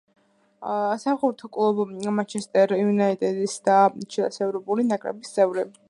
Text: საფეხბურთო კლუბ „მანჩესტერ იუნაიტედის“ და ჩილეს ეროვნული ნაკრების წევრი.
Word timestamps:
საფეხბურთო 1.03 1.49
კლუბ 1.57 1.93
„მანჩესტერ 2.21 2.73
იუნაიტედის“ 2.79 3.57
და 3.71 3.77
ჩილეს 4.15 4.45
ეროვნული 4.49 4.91
ნაკრების 4.95 5.37
წევრი. 5.39 5.73